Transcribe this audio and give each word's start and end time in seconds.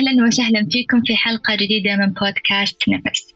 أهلا 0.00 0.26
وسهلا 0.26 0.66
فيكم 0.70 1.02
في 1.02 1.16
حلقة 1.16 1.54
جديدة 1.54 1.96
من 1.96 2.06
بودكاست 2.06 2.88
نفس. 2.88 3.34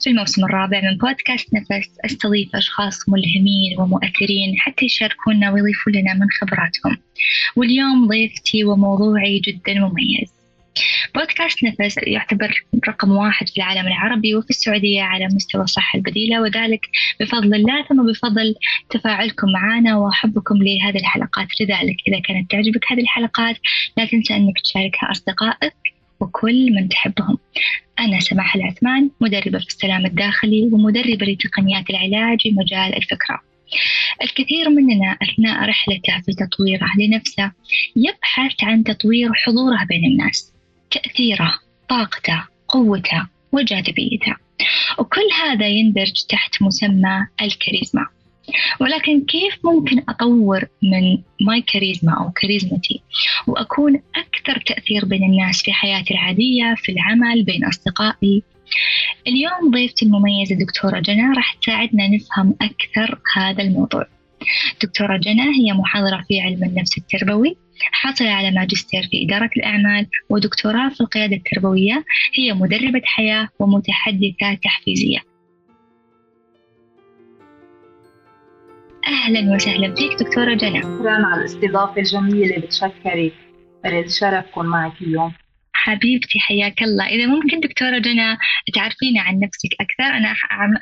في 0.00 0.10
الموسم 0.10 0.44
الرابع 0.44 0.80
من 0.80 0.96
بودكاست 0.96 1.54
نفس 1.54 1.88
أستضيف 2.04 2.56
أشخاص 2.56 3.08
ملهمين 3.08 3.78
ومؤثرين 3.78 4.54
حتى 4.58 4.84
يشاركونا 4.84 5.50
ويضيفوا 5.50 5.92
لنا 5.92 6.14
من 6.14 6.26
خبراتهم. 6.40 6.96
واليوم 7.56 8.08
ضيفتي 8.08 8.64
وموضوعي 8.64 9.38
جدا 9.38 9.74
مميز. 9.74 10.32
بودكاست 11.14 11.64
نفس 11.64 11.98
يعتبر 12.06 12.64
رقم 12.88 13.10
واحد 13.10 13.48
في 13.48 13.56
العالم 13.56 13.86
العربي 13.86 14.34
وفي 14.34 14.50
السعودية 14.50 15.02
على 15.02 15.26
مستوى 15.26 15.62
الصحة 15.62 15.96
البديلة 15.96 16.42
وذلك 16.42 16.80
بفضل 17.20 17.54
الله 17.54 17.84
ثم 17.88 18.06
بفضل 18.06 18.54
تفاعلكم 18.90 19.52
معنا 19.52 19.96
وحبكم 19.96 20.56
لهذه 20.56 20.96
الحلقات. 20.96 21.48
لذلك 21.60 21.96
إذا 22.08 22.20
كانت 22.20 22.50
تعجبك 22.50 22.92
هذه 22.92 23.00
الحلقات 23.00 23.56
لا 23.96 24.04
تنسى 24.04 24.36
أنك 24.36 24.60
تشاركها 24.60 25.10
أصدقائك. 25.10 25.91
وكل 26.20 26.72
من 26.74 26.88
تحبهم. 26.88 27.38
أنا 27.98 28.20
سماح 28.20 28.54
العثمان 28.56 29.10
مدربة 29.20 29.58
في 29.58 29.66
السلام 29.66 30.06
الداخلي 30.06 30.70
ومدربة 30.72 31.26
لتقنيات 31.26 31.90
العلاج 31.90 32.40
في 32.40 32.50
مجال 32.50 32.96
الفكرة. 32.96 33.40
الكثير 34.22 34.70
مننا 34.70 35.16
أثناء 35.22 35.68
رحلته 35.68 36.20
في 36.26 36.32
تطويره 36.32 36.86
لنفسه 36.98 37.52
يبحث 37.96 38.64
عن 38.64 38.84
تطوير 38.84 39.30
حضوره 39.34 39.84
بين 39.88 40.04
الناس 40.04 40.52
تأثيره 40.90 41.58
طاقته 41.88 42.44
قوته 42.68 43.26
وجاذبيته. 43.52 44.36
وكل 44.98 45.28
هذا 45.44 45.66
يندرج 45.66 46.24
تحت 46.28 46.62
مسمى 46.62 47.26
الكاريزما. 47.42 48.06
ولكن 48.80 49.24
كيف 49.24 49.58
ممكن 49.64 50.02
أطور 50.08 50.64
من 50.82 51.18
my 51.40 51.62
charisma 51.62 52.12
أو 52.12 52.30
كاريزمتي 52.30 53.02
وأكون 53.46 54.02
أكثر 54.16 54.60
تأثير 54.66 55.04
بين 55.04 55.22
الناس 55.24 55.62
في 55.62 55.72
حياتي 55.72 56.14
العادية 56.14 56.74
في 56.76 56.92
العمل 56.92 57.44
بين 57.44 57.64
أصدقائي؟ 57.64 58.42
اليوم 59.26 59.70
ضيفتي 59.70 60.04
المميزة 60.04 60.54
دكتورة 60.54 61.00
جنى 61.00 61.34
راح 61.36 61.54
تساعدنا 61.54 62.08
نفهم 62.08 62.56
أكثر 62.62 63.18
هذا 63.36 63.62
الموضوع. 63.62 64.06
دكتورة 64.82 65.16
جنى 65.16 65.42
هي 65.42 65.72
محاضرة 65.72 66.24
في 66.28 66.40
علم 66.40 66.64
النفس 66.64 66.98
التربوي 66.98 67.56
حاصلة 67.92 68.30
على 68.30 68.50
ماجستير 68.50 69.02
في 69.02 69.24
إدارة 69.24 69.50
الأعمال 69.56 70.06
ودكتوراه 70.30 70.88
في 70.88 71.00
القيادة 71.00 71.36
التربوية. 71.36 72.04
هي 72.34 72.52
مدربة 72.52 73.02
حياة 73.04 73.48
ومتحدثة 73.58 74.54
تحفيزية. 74.62 75.31
أهلا 79.22 79.54
وسهلا. 79.54 79.94
فيك 79.94 80.12
دكتورة 80.22 80.54
جنى. 80.54 80.82
شكرا 80.82 81.26
على 81.26 81.40
الاستضافة 81.40 81.96
الجميلة 81.96 82.58
بتشكري. 82.58 83.32
الشرف 83.86 84.44
كون 84.54 84.66
معك 84.66 85.02
اليوم. 85.02 85.32
حبيبتي 85.72 86.38
حياك 86.38 86.82
الله. 86.82 87.06
إذا 87.06 87.26
ممكن 87.26 87.60
دكتورة 87.60 87.98
جنى 87.98 88.36
تعرفينا 88.74 89.22
عن 89.22 89.34
نفسك 89.38 89.70
أكثر؟ 89.80 90.16
أنا 90.16 90.34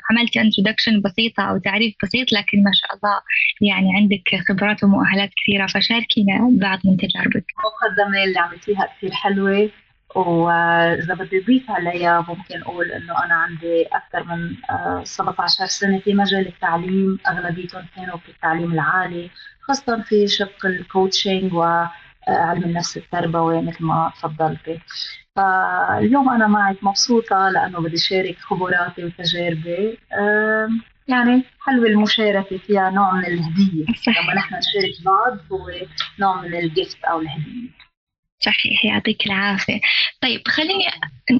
عملت 0.09 0.37
انترودكشن 0.37 1.01
بسيطة 1.01 1.43
أو 1.43 1.57
تعريف 1.57 1.95
بسيط 2.03 2.33
لكن 2.33 2.63
ما 2.63 2.71
شاء 2.73 2.91
الله 2.95 3.21
يعني 3.61 3.89
عندك 3.97 4.49
خبرات 4.49 4.83
ومؤهلات 4.83 5.29
كثيرة 5.37 5.67
فشاركينا 5.67 6.49
بعض 6.51 6.79
من 6.85 6.97
تجاربك. 6.97 7.45
المقدمة 7.59 8.23
اللي 8.23 8.39
عملتيها 8.39 8.89
كثير 8.97 9.11
حلوة. 9.11 9.69
وإذا 10.15 11.13
بدي 11.13 11.43
أضيف 11.43 11.71
عليها 11.71 12.25
ممكن 12.29 12.61
أقول 12.61 12.91
إنه 12.91 13.25
أنا 13.25 13.33
عندي 13.35 13.83
أكثر 13.83 14.23
من 14.23 14.55
17 15.03 15.63
آه، 15.63 15.67
سنة 15.67 15.99
في 15.99 16.13
مجال 16.13 16.47
التعليم. 16.47 17.19
أغلبيتهم 17.27 17.85
كانوا 17.95 18.17
في 18.17 18.29
التعليم 18.29 18.73
العالي 18.73 19.29
خاصة 19.61 20.01
في 20.01 20.27
شق 20.27 20.65
الكوتشنج 20.65 21.53
و 21.53 21.63
علم 22.27 22.63
النفس 22.63 22.97
التربوي 22.97 23.61
مثل 23.61 23.85
ما 23.85 24.11
تفضلتي. 24.15 24.79
فاليوم 25.35 26.29
أنا 26.29 26.47
معك 26.47 26.77
مبسوطة 26.83 27.49
لأنه 27.49 27.79
بدي 27.79 27.97
شارك 27.97 28.37
خبراتي 28.39 29.05
وتجاربي. 29.05 29.97
يعني 31.07 31.43
حلوة 31.59 31.87
المشاركة 31.87 32.57
فيها 32.57 32.89
نوع 32.89 33.13
من 33.13 33.25
الهدية. 33.25 33.85
لما 34.17 34.33
نحن 34.35 34.55
نشارك 34.55 35.05
بعض 35.05 35.37
هو 35.51 35.69
نوع 36.19 36.41
من 36.41 36.55
الجفت 36.55 37.03
أو 37.03 37.21
الهدية. 37.21 37.90
صحيح 38.41 38.85
يعطيك 38.85 39.25
العافية. 39.25 39.79
طيب 40.21 40.41
خليني 40.47 40.83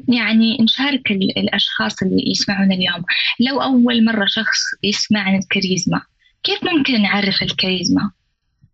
يعني 0.08 0.58
نشارك 0.62 1.12
الأشخاص 1.12 2.04
اللي 2.04 2.32
يسمعون 2.32 2.72
اليوم. 2.72 3.04
لو 3.40 3.62
أول 3.62 4.06
مرة 4.06 4.26
شخص 4.28 4.60
يسمع 4.84 5.20
عن 5.20 5.36
الكاريزما 5.36 6.02
كيف 6.44 6.64
ممكن 6.64 7.02
نعرف 7.02 7.42
الكاريزما؟ 7.42 8.12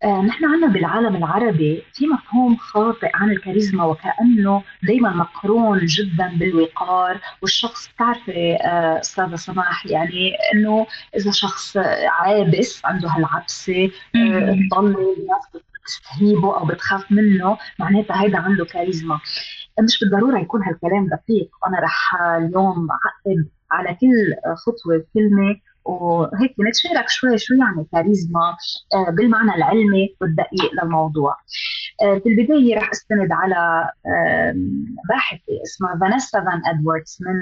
آه، 0.04 0.22
نحن 0.22 0.44
عندنا 0.44 0.72
بالعالم 0.72 1.16
العربي 1.16 1.82
في 1.92 2.06
مفهوم 2.06 2.56
خاطئ 2.56 3.10
عن 3.14 3.30
الكاريزما 3.30 3.84
وكأنه 3.84 4.62
دائما 4.82 5.10
مقرون 5.10 5.86
جدا 5.86 6.32
بالوقار 6.36 7.20
والشخص 7.42 7.88
بتعرفي 7.88 8.54
آه، 8.54 9.00
أستاذة 9.00 9.36
سماح 9.36 9.86
يعني 9.86 10.32
إنه 10.54 10.86
إذا 11.16 11.30
شخص 11.30 11.76
عابس 12.20 12.80
عنده 12.84 13.08
هالعبسه 13.08 13.90
آه، 14.16 14.56
تضل 14.70 14.86
الناس 14.86 15.62
بتستهيبه 15.88 16.58
أو 16.58 16.66
بتخاف 16.66 17.12
منه 17.12 17.58
معناتها 17.78 18.22
هيدا 18.22 18.38
عنده 18.38 18.64
كاريزما. 18.64 19.20
مش 19.80 20.00
بالضرورة 20.00 20.38
يكون 20.38 20.62
هالكلام 20.62 21.06
دقيق. 21.06 21.50
أنا 21.66 21.80
رح 21.80 22.14
اليوم 22.22 22.88
أعقب 22.90 23.46
على 23.70 23.94
كل 24.00 24.34
خطوة 24.56 25.04
كلمه 25.14 25.56
وهيك 25.84 26.54
نتشارك 26.68 27.08
شوي 27.08 27.38
شو 27.38 27.54
يعني 27.54 27.86
كاريزما 27.92 28.56
آه، 28.94 29.10
بالمعنى 29.10 29.54
العلمي 29.54 30.16
والدقيق 30.20 30.82
للموضوع. 30.82 31.36
آه، 32.02 32.18
في 32.18 32.28
البداية 32.28 32.76
رح 32.76 32.90
أستند 32.90 33.32
على 33.32 33.90
باحثة 35.08 35.62
اسمها 35.64 35.98
فانيسا 36.00 36.40
فان 36.40 36.62
إدواردز 36.66 37.18
من 37.20 37.34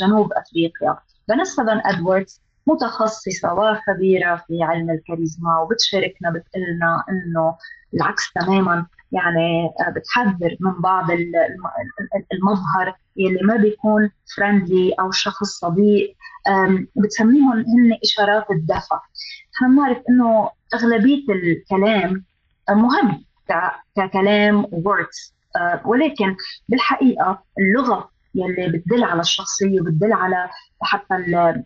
جنوب 0.00 0.32
أفريقيا. 0.32 0.96
فانيسا 1.28 1.64
فان 1.64 1.80
إدواردز 1.84 2.40
متخصصة 2.66 3.54
وخبيرة 3.54 4.36
في 4.46 4.62
علم 4.62 4.90
الكاريزما 4.90 5.58
وبتشاركنا 5.58 6.30
بتقلنا 6.30 7.04
إنه 7.10 7.56
العكس 7.94 8.32
تماما. 8.32 8.86
يعني 9.12 9.64
آه، 9.66 9.90
بتحذر 9.90 10.56
من 10.60 10.80
بعض 10.80 11.10
المظاهر 12.32 12.94
يلي 13.16 13.38
ما 13.42 13.56
بيكون 13.56 14.10
friendly 14.36 14.92
أو 15.00 15.10
شخص 15.10 15.46
صديق. 15.46 16.16
بتسميهم 16.96 17.52
هن 17.52 17.98
إشارات 18.04 18.50
الدفع. 18.50 19.00
نعرف 19.76 19.98
إنه 20.10 20.50
أغلبية 20.74 21.24
الكلام 21.32 22.24
مهم 22.70 23.24
ككلام 23.96 24.66
words 24.72 25.34
آه، 25.56 25.80
ولكن 25.84 26.36
بالحقيقة 26.68 27.42
اللغة 27.58 28.10
يلي 28.34 28.78
بتدل 28.78 29.04
على 29.04 29.20
الشخصية 29.20 29.80
وبتدل 29.80 30.12
على 30.12 30.48
حتى 30.82 31.14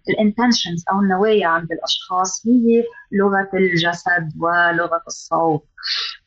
ال 0.09 0.16
intentions 0.16 0.85
أو 0.93 1.01
النوايا 1.01 1.47
عند 1.47 1.73
الأشخاص 1.73 2.47
هي 2.47 2.85
لغة 3.13 3.51
الجسد 3.55 4.33
ولغة 4.41 5.03
الصوت. 5.07 5.65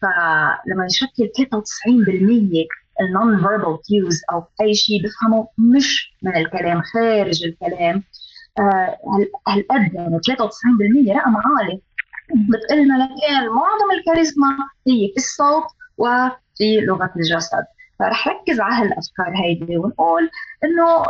فلما 0.01 0.85
يشكل 0.85 1.31
93% 1.37 2.67
ال 3.01 3.37
non-verbal 3.37 3.77
cues 3.87 4.21
أو 4.31 4.43
أي 4.61 4.73
شيء 4.73 4.97
بفهمه 5.03 5.47
مش 5.57 6.13
من 6.23 6.35
الكلام 6.35 6.81
خارج 6.81 7.43
الكلام 7.43 8.03
آه، 8.59 8.97
هالقد 9.47 9.93
يعني 9.93 10.19
93% 10.19 11.15
رقم 11.17 11.35
عالي. 11.37 11.81
بتقلنا 12.49 12.93
لكن 13.03 13.47
معظم 13.55 13.91
الكاريزما 13.99 14.47
هي 14.87 15.07
في 15.13 15.17
الصوت 15.17 15.63
وفي 15.97 16.81
لغة 16.87 17.11
الجسد. 17.15 17.65
فرح 18.01 18.27
ركز 18.27 18.59
على 18.59 18.75
هالأفكار 18.75 19.33
هيدي 19.43 19.77
ونقول 19.77 20.29
إنه 20.63 21.03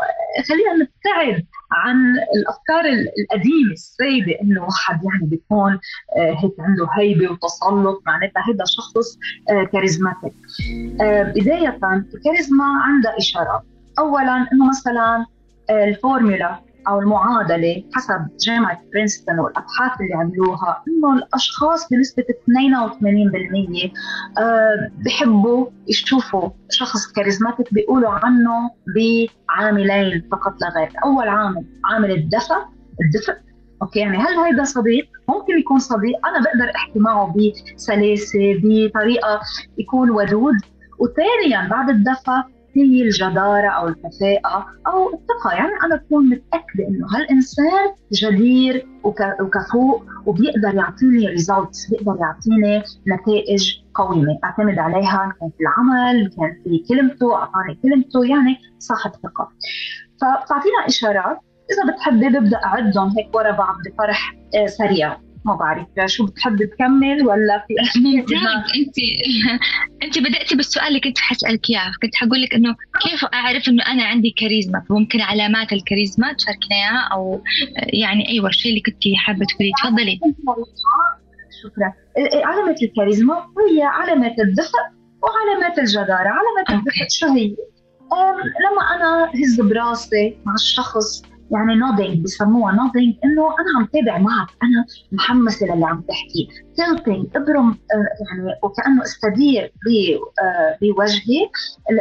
خلينا 0.47 0.73
نبتعد 0.73 1.45
عن 1.71 1.97
الأفكار 2.35 2.85
القديمة 2.85 3.71
السائدة 3.71 4.41
إنه 4.41 4.63
واحد 4.63 5.03
يعني 5.03 5.27
بيكون 5.27 5.79
آه، 6.17 6.35
هيك 6.43 6.53
عنده 6.59 6.87
هيبة 6.97 7.31
وتسلط 7.31 8.03
معناتها 8.05 8.43
هذا 8.49 8.65
شخص 8.65 9.17
آه، 9.49 9.63
charismatic. 9.63 10.33
بداية 11.35 11.79
الكاريزما 12.13 12.65
عندها 12.65 13.17
إشارات. 13.17 13.61
اولا 13.99 14.47
إنه 14.53 14.69
مثلا 14.69 15.25
الفورمولا 15.69 16.59
أو 16.87 16.99
المعادلة 16.99 17.83
حسب 17.93 18.27
جامعة 18.39 18.81
برينستون 18.93 19.39
والأبحاث 19.39 20.01
اللي 20.01 20.13
عملوها 20.13 20.83
إنه 20.87 21.13
الأشخاص 21.13 21.89
بنسبة 21.89 22.23
82% 22.23 23.91
آه، 24.37 24.91
بحبوا 25.05 25.67
يشوفوا 25.87 26.49
شخص 26.69 27.11
charismatic 27.11 27.73
بيقولوا 27.73 28.09
عنه 28.09 28.71
بعاملين 28.95 30.27
فقط 30.31 30.53
لا 30.61 30.69
غير، 30.69 30.91
أول 31.05 31.27
عامل 31.27 31.65
عامل 31.85 32.11
الدفء 32.11 32.55
الدفء. 33.01 33.33
okay 33.81 33.99
يعني 33.99 34.17
هل 34.17 34.39
هيدا 34.45 34.63
صديق؟ 34.63 35.09
ممكن 35.29 35.57
يكون 35.59 35.79
صديق. 35.79 36.27
أنا 36.27 36.43
بقدر 36.43 36.75
أحكي 36.75 36.99
معه 36.99 37.33
بسلاسة 37.75 38.39
بطريقة 38.63 39.39
يكون 39.77 40.09
ودود. 40.09 40.55
وثانيا 40.99 41.67
بعد 41.69 41.89
الدفى 41.89 42.43
هي 42.75 43.01
الجدارة 43.01 43.67
أو 43.67 43.87
الكفاءة 43.87 44.65
أو 44.87 45.13
الثقة. 45.13 45.51
يعني 45.53 45.71
أنا 45.85 45.95
أكون 45.95 46.29
متأكدة 46.29 46.87
إنه 46.87 47.07
هالإنسان 47.15 47.89
جدير 48.13 48.87
وكفوء 49.41 50.03
وبيقدر 50.25 50.75
يعطيني 50.75 51.27
results 51.27 51.89
بيقدر 51.89 52.17
يعطيني 52.21 52.83
نتائج 53.07 53.73
قويمة 53.93 54.39
أعتمد 54.43 54.79
عليها 54.79 55.33
كان 55.39 55.49
في 55.57 55.63
العمل 55.63 56.31
كان 56.37 56.61
في 56.63 56.83
كلمته 56.89 57.35
أعطاني 57.35 57.79
كلمته 57.83 58.25
يعني 58.25 58.57
صاحب 58.79 59.11
ثقة. 59.11 59.49
فتعطينا 60.21 60.87
إشارات. 60.87 61.37
إذا 61.71 61.93
بتحبي 61.93 62.29
ببدأ 62.29 62.57
أعدهم 62.65 63.13
هيك 63.17 63.35
ورا 63.35 63.51
بعض 63.51 63.75
بطرح 63.87 64.35
آه، 64.55 64.65
سريع. 64.65 65.17
ما 65.45 65.55
بعرف 65.55 65.87
شو 66.05 66.25
بتحب 66.25 66.57
تكمل 66.63 67.27
ولا 67.27 67.65
في 67.67 67.73
انت 68.75 68.95
أنت 70.03 70.19
بدأتي 70.19 70.55
بالسؤال 70.55 70.87
اللي 70.87 70.99
كنت 70.99 71.17
حسألك 71.19 71.69
إياه. 71.69 71.91
كنت 72.01 72.15
حقول 72.15 72.41
لك 72.41 72.53
إنه 72.53 72.75
كيف 73.01 73.25
أعرف 73.25 73.69
إنه 73.69 73.83
أنا 73.87 74.03
عندي 74.03 74.29
كاريزما؟ 74.37 74.83
ممكن 74.89 75.21
علامات 75.21 75.73
الكاريزما 75.73 76.33
تشاركنا 76.33 76.75
اياها 76.75 77.09
أو 77.13 77.43
يعني 77.93 78.29
أيوه 78.29 78.49
الشيء 78.49 78.69
اللي 78.69 78.81
كنت 78.81 78.97
حابة 79.15 79.45
تقولي 79.45 79.71
تفضلي. 79.83 80.19
شكرا. 81.63 81.93
علامة 82.45 82.75
الكاريزما 82.81 83.33
هي 83.69 83.83
علامة 83.83 84.35
الدفء 84.39 84.79
وعلامات 85.23 85.79
الجدارة. 85.79 86.29
علامة 86.29 86.79
الدفء 86.79 87.07
شو 87.09 87.27
هي؟ 87.27 87.55
لما 88.63 88.95
أنا 88.95 89.31
هز 89.35 89.61
براسي 89.61 90.37
مع 90.45 90.53
الشخص 90.53 91.23
يعني 91.51 91.75
nodding 91.75 92.23
بسموها 92.23 92.73
nodding 92.73 93.15
إنه 93.23 93.43
أنا 93.43 93.79
عم 93.79 93.85
تابع 93.85 94.17
معك 94.17 94.47
أنا 94.63 94.85
محمسه 95.11 95.65
للي 95.65 95.85
عم 95.85 96.01
تحكيه 96.01 96.47
tilting 96.77 97.27
إبرم 97.35 97.69
آه، 97.69 98.25
يعني 98.25 98.59
وكأنه 98.63 99.03
استدير 99.03 99.73
آه، 100.43 100.77
بوجهي 100.81 101.49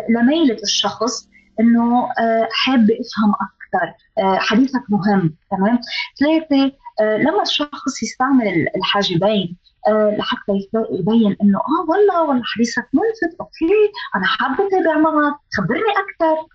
لميلة 0.08 0.56
الشخص 0.62 1.28
إنه 1.60 2.04
آه، 2.04 2.48
حابه 2.52 2.94
افهم 2.94 3.34
أكثر 3.34 3.94
حديثك 4.38 4.82
مهم 4.88 5.34
تمام؟ 5.50 5.78
ثلاثة 6.20 6.72
لما 7.00 7.42
الشخص 7.42 8.02
يستعمل 8.02 8.68
الحاجبين 8.76 9.56
لحتى 9.88 10.52
يبين 10.90 11.36
إنه 11.42 11.58
آه 11.58 11.90
والله 11.90 12.22
والله 12.22 12.42
حديثك 12.44 12.88
ملفت 12.92 13.36
okay 13.40 13.92
أنا 14.16 14.26
حابة 14.26 14.66
أتابع 14.66 14.98
معك 14.98 15.34
خبرني 15.56 15.90
أكثر 15.90 16.46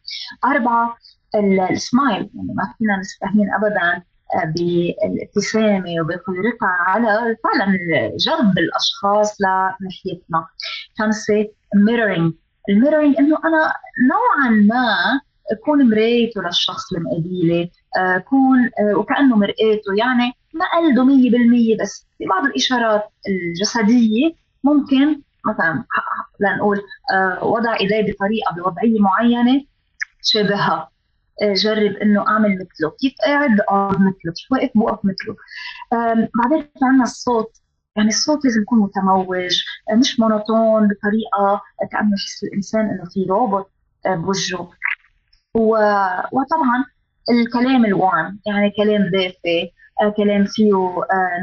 أربعة 0.45 0.97
السمايل 1.35 2.29
يعني 2.35 2.53
ما 2.55 2.73
فينا 2.77 2.97
نستهين 2.99 3.53
ابدا 3.53 4.03
آه، 4.35 4.45
بالابتسامة 4.45 6.01
وبقدرتها 6.01 6.69
على 6.87 7.35
فعلا 7.43 7.77
جذب 8.17 8.57
الأشخاص 8.57 9.37
لناحيتنا. 9.41 10.47
خمسه 10.99 11.47
mirroring 11.75 12.33
ال 12.69 12.74
mirroring 12.74 13.15
إنه 13.19 13.37
أنا 13.45 13.73
نوعا 14.09 14.49
ما 14.49 15.21
أكون 15.51 15.89
مرايته 15.89 16.41
للشخص 16.41 16.93
اللي 16.93 17.03
مقابله 17.03 17.69
أكون 17.97 18.59
آه، 18.79 18.97
وكأنه 18.97 19.35
مرآته. 19.35 19.93
يعني 19.97 20.33
ما 20.53 20.65
قلده 20.65 21.03
100% 21.03 21.81
بس 21.81 22.07
في 22.17 22.25
بعض 22.25 22.45
الإشارات 22.45 23.03
الجسدية 23.27 24.33
ممكن 24.63 25.21
مثلا 25.45 25.83
لنقول 26.39 26.81
آه، 27.13 27.43
وضع 27.45 27.75
إيديه 27.79 28.11
بطريقة 28.13 28.55
بوضعية 28.55 28.99
معينة 28.99 29.65
تشابهها 30.23 30.73
آه، 30.73 30.89
جرب 31.43 31.91
إنه 31.95 32.27
أعمل 32.27 32.55
مثله. 32.55 32.91
كيف 33.01 33.13
قاعد 33.25 33.59
أقعد 33.59 33.95
مثله؟ 33.95 34.33
كيف 34.35 34.51
واقف 34.51 34.71
بوقف 34.75 34.99
مثله؟ 35.05 35.35
بعدين 36.35 36.61
في 36.61 36.85
عندنا 36.85 37.03
الصوت. 37.03 37.51
يعني 37.95 38.09
الصوت 38.09 38.45
لازم 38.45 38.61
يكون 38.61 38.79
متموج 38.79 39.63
آه، 39.91 39.95
مش 39.95 40.19
monotone 40.19 40.87
بطريقة 40.87 41.61
كانه 41.91 42.13
يحس 42.13 42.43
الإنسان 42.43 42.81
إنه 42.89 43.05
في 43.13 43.25
روبوت 43.29 43.69
آه، 44.05 44.15
بوجهه. 44.15 44.69
وطبعا 46.31 46.85
الكلام 47.29 47.85
ال 47.85 47.96
warm 47.96 48.39
يعني 48.47 48.71
كلام 48.77 49.11
دافئ 49.11 49.71
كلام 50.17 50.45
فيه 50.45 50.71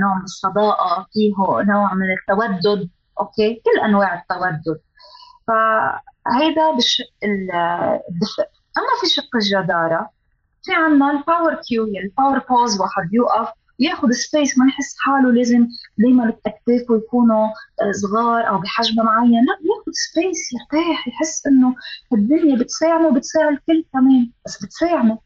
نوع 0.01 0.15
من 0.19 0.23
الصداقة 0.25 1.07
فيه 1.13 1.33
نوع 1.73 1.95
من 1.95 2.07
التودد 2.13 2.91
أوكي؟ 3.21 3.55
كل 3.55 3.81
أنواع 3.85 4.15
التودد. 4.23 4.81
فهيدا 5.47 6.71
بالشق 6.75 7.07
الدفء. 8.11 8.62
أما 8.79 9.01
في 9.01 9.07
شق 9.07 9.37
الجدارة 9.37 10.11
في 10.63 10.73
عنا 10.73 11.11
ال 11.11 11.18
power 11.18 11.55
cue 11.55 11.87
يعني 11.87 12.07
ال 12.07 12.12
power 12.12 12.39
pose 12.39 12.81
واحد 12.81 13.09
يوقف 13.13 13.49
ياخذ 13.79 14.11
space 14.11 14.59
ما 14.59 14.67
يحس 14.69 14.97
حاله 14.99 15.33
لازم 15.33 15.69
دائما 15.99 16.29
اكتافه 16.29 16.97
يكونوا 16.97 17.47
آه، 17.47 17.93
صغار 17.93 18.49
أو 18.49 18.59
بحجم 18.59 19.05
معين 19.05 19.45
لا 19.45 19.53
ياخذ 19.71 19.93
space 19.93 20.49
يرتاح 20.53 21.09
يحس 21.09 21.47
إنه 21.47 21.75
الدنيا 22.13 22.57
بتساعده 22.57 23.09
وبتساعد 23.09 23.53
الكل 23.53 23.85
كمان 23.93 24.31
بس 24.47 24.65
بتساعده. 24.65 25.19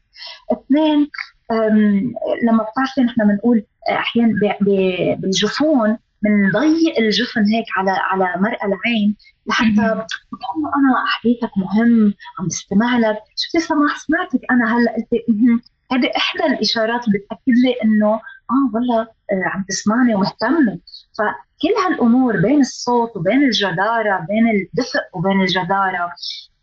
اثنين 0.51 1.09
لما 2.43 2.63
بتعرفي 2.63 3.01
نحن 3.01 3.27
بنقول 3.27 3.63
أحيانا 3.89 4.33
بالجفون 5.15 5.97
بنضيق 6.23 6.97
الجفن 6.99 7.45
هيك 7.45 7.65
على 7.77 7.91
على 7.91 8.41
مرأى 8.41 8.65
العين 8.65 9.15
لحتى 9.45 9.75
كأنه 9.75 10.67
أنا 10.75 11.05
حديثك 11.05 11.51
مهم 11.57 12.13
عم 12.39 12.47
بستمع 12.47 12.97
لك 12.97 13.17
شفتي 13.35 13.59
سماح 13.59 13.97
سمعتك 13.97 14.41
أنا 14.51 14.77
هلأ 14.77 14.91
قلت 14.95 15.07
هذه 15.91 16.11
إحدى 16.17 16.45
الإشارات 16.53 17.07
اللي 17.07 17.19
بتأكد 17.19 17.57
لي 17.63 17.75
إنه 17.83 18.13
آه 18.49 18.71
والله 18.73 19.01
آه، 19.01 19.43
عم 19.45 19.65
تسمعني 19.69 20.15
ومهتمه 20.15 20.79
فكل 21.17 21.73
هالأمور 21.85 22.41
بين 22.41 22.59
الصوت 22.59 23.17
وبين 23.17 23.43
الجدارة 23.43 24.25
بين 24.29 24.47
الدفء 24.49 24.99
وبين 25.13 25.41
الجدارة 25.41 26.11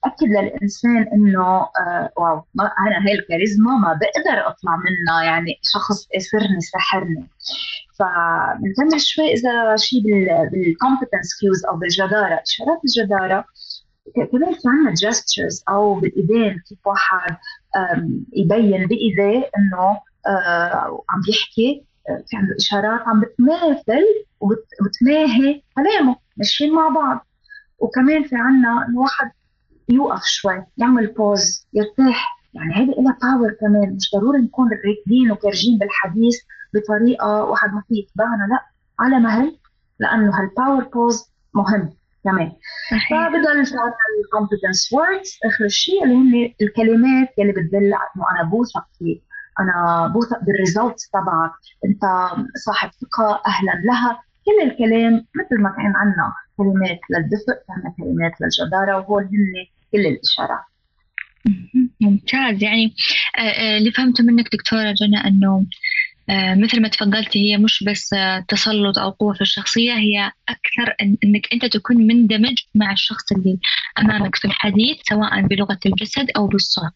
اكد 0.04 0.26
للإنسان 0.28 1.08
إنه 1.12 1.46
آه 1.46 2.10
wow 2.16 2.42
ما 2.54 2.64
أنا 2.64 3.06
هاي 3.06 3.12
الكاريزما 3.14 3.74
ما 3.74 3.92
بقدر 3.92 4.48
أطلع 4.48 4.76
منها 4.76 5.24
يعني 5.24 5.60
شخص 5.62 6.08
اسرني 6.16 6.60
سحرني. 6.60 7.28
فبنكمل 7.98 9.00
شوي 9.00 9.32
إذا 9.32 9.76
شيء 9.76 10.02
بال 10.52 10.67
competence 10.67 11.40
cues 11.40 11.64
أو 11.64 11.76
بالجدارة. 11.76 12.42
إشارات 12.42 12.80
الجدارة 12.84 13.44
كمان 14.14 14.54
في 14.54 14.68
عندنا 14.68 14.94
gestures 14.94 15.64
أو 15.68 15.94
بالإيدين 15.94 16.62
كيف 16.68 16.86
واحد 16.86 17.36
يبين 18.32 18.86
بإيديه 18.86 19.50
إنه 19.58 20.00
آه، 20.26 21.04
عم 21.10 21.20
بيحكي 21.26 21.84
آه، 22.08 22.24
في 22.26 22.36
عنده 22.36 22.56
إشارات 22.56 23.00
عم 23.00 23.20
بتماثل 23.20 24.04
وبتماهي 24.40 25.62
كلامه 25.76 26.16
ماشيين 26.36 26.74
مع 26.74 26.88
بعض. 26.88 27.26
وكمان 27.78 28.24
في 28.24 28.36
عندنا 28.36 28.86
الواحد 28.88 29.30
يوقف 29.88 30.22
شوي 30.24 30.64
يعمل 30.76 31.06
pause 31.06 31.66
يرتاح. 31.72 32.44
يعني 32.54 32.76
هيدي 32.76 32.92
لها 32.98 33.18
power 33.22 33.52
كمان. 33.60 33.96
مش 33.96 34.10
ضروري 34.14 34.38
نكون 34.38 34.68
راكدين 34.68 35.32
وكارجين 35.32 35.78
بالحديث 35.78 36.40
بطريقة 36.74 37.44
واحد 37.44 37.68
ما 37.72 37.82
في 37.88 37.94
يتبعنا 37.94 38.44
لأ 38.50 38.66
على 39.00 39.18
مهل 39.20 39.56
لأنه 40.00 40.38
هال 40.40 40.53
power 40.53 40.84
pause 40.84 41.30
مهم. 41.54 41.90
كمان 42.24 42.52
في 43.08 43.14
عندنا 43.14 43.52
ال 44.24 44.30
competence 44.30 44.92
words 44.92 45.38
آخر 45.44 45.68
شيء 45.68 46.04
اللي 46.04 46.14
هن 46.14 46.54
الكلمات 46.62 47.28
اللي 47.38 47.52
بتدل 47.52 47.84
إنه 47.84 48.24
أنا 48.32 48.50
بوثق 48.50 48.86
فيك 48.98 49.22
أنا 49.60 50.06
بوثق 50.14 50.44
بال 50.44 50.59
results 50.59 51.10
تبعك. 51.10 51.52
أنت 51.84 52.02
صاحب 52.66 52.90
ثقة 52.90 53.42
أهلا 53.46 53.72
لها. 53.84 54.22
كل 54.46 54.70
الكلام 54.70 55.12
مثل 55.12 55.62
ما 55.62 55.70
كان 55.70 55.92
عندنا 55.96 56.32
كلمات 56.56 57.00
للدفء 57.10 57.56
عندنا 57.70 57.94
كلمات 57.98 58.32
للجدارة 58.40 58.96
وهول 58.96 59.22
هن 59.22 59.66
كل 59.92 60.06
الإشارات. 60.06 60.64
ممتاز. 62.00 62.62
يعني 62.62 62.94
آه، 63.38 63.40
آه، 63.40 63.78
اللي 63.78 63.90
فهمته 63.92 64.24
منك 64.24 64.52
دكتورة 64.52 64.94
جنى 65.00 65.18
آه، 65.24 65.66
مثل 66.30 66.82
ما 66.82 66.88
تفضلتي 66.88 67.38
هي 67.38 67.56
مش 67.56 67.84
بس 67.86 68.10
تسلط 68.48 68.98
أو 68.98 69.10
قوة 69.10 69.34
في 69.34 69.40
الشخصية 69.40 69.92
هي 69.92 70.32
أكثر 70.48 70.94
أنك 71.24 71.48
أنت 71.52 71.64
تكون 71.64 71.96
مندمج 71.96 72.58
مع 72.74 72.92
الشخص 72.92 73.32
اللي 73.32 73.58
أمامك 73.98 74.36
في 74.36 74.44
الحديث 74.44 74.96
سواء 75.08 75.40
بلغة 75.40 75.78
الجسد 75.86 76.30
أو 76.36 76.46
بالصوت. 76.46 76.92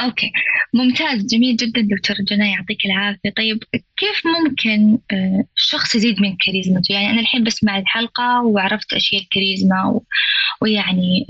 أوكي. 0.00 0.32
ممتاز. 0.74 1.26
جميل 1.26 1.56
جدا 1.56 1.80
دكتور 1.80 2.16
جنى 2.30 2.50
يعطيك 2.50 2.86
العافية. 2.86 3.30
طيب 3.36 3.58
كيف 3.72 4.22
ممكن 4.26 4.98
الشخص 5.56 5.94
يزيد 5.94 6.20
من 6.20 6.36
كاريزمته؟ 6.36 6.92
يعني 6.92 7.10
أنا 7.10 7.20
الحين 7.20 7.44
بسمع 7.44 7.78
الحلقة 7.78 8.42
وعرفت 8.42 8.92
اشياء 8.92 9.22
الكاريزما 9.22 9.84
و... 9.84 10.04
ويعني 10.60 11.26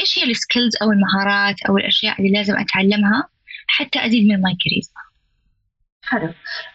إيش 0.00 0.18
هي 0.18 0.30
ال 0.30 0.37
skills 0.37 0.76
أو 0.82 0.92
المهارات 0.92 1.62
أو 1.68 1.78
الأشياء 1.78 2.18
اللي 2.18 2.32
لازم 2.32 2.56
أتعلمها 2.56 3.28
حتى 3.66 4.06
أزيد 4.06 4.28
من 4.28 4.40
my 4.40 4.56
charisma 4.64 5.03
حلو. 6.06 6.28